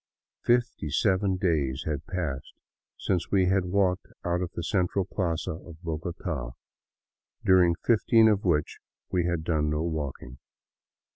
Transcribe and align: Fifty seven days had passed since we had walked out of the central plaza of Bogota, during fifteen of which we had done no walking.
Fifty 0.43 0.89
seven 0.89 1.35
days 1.37 1.83
had 1.85 2.07
passed 2.07 2.55
since 2.97 3.29
we 3.29 3.45
had 3.45 3.65
walked 3.65 4.07
out 4.25 4.41
of 4.41 4.49
the 4.55 4.63
central 4.63 5.05
plaza 5.05 5.51
of 5.51 5.79
Bogota, 5.83 6.53
during 7.45 7.75
fifteen 7.85 8.27
of 8.27 8.43
which 8.43 8.79
we 9.11 9.25
had 9.25 9.43
done 9.43 9.69
no 9.69 9.83
walking. 9.83 10.39